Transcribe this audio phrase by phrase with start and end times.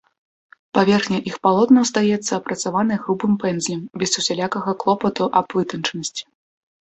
[0.77, 6.23] Паверхня іх палотнаў здаецца апрацаванай грубым пэндзлем без усялякага клопату аб вытанчанасці.